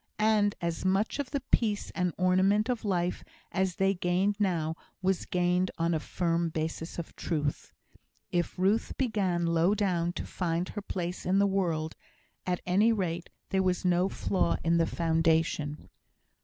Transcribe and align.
And 0.17 0.55
as 0.61 0.83
much 0.83 1.19
of 1.19 1.29
the 1.29 1.43
peace 1.51 1.91
and 1.91 2.11
ornament 2.17 2.69
of 2.69 2.83
life 2.83 3.23
as 3.51 3.75
they 3.75 3.93
gained 3.93 4.35
now, 4.39 4.75
was 5.03 5.27
gained 5.27 5.69
on 5.77 5.93
a 5.93 5.99
firm 5.99 6.49
basis 6.49 6.97
of 6.97 7.15
truth. 7.15 7.71
If 8.31 8.57
Ruth 8.57 8.97
began 8.97 9.45
low 9.45 9.75
down 9.75 10.13
to 10.13 10.25
find 10.25 10.69
her 10.69 10.81
place 10.81 11.23
in 11.23 11.37
the 11.37 11.45
world, 11.45 11.95
at 12.47 12.61
any 12.65 12.91
rate 12.91 13.29
there 13.49 13.61
was 13.61 13.85
no 13.85 14.09
flaw 14.09 14.57
in 14.63 14.77
the 14.77 14.87
foundation. 14.87 15.87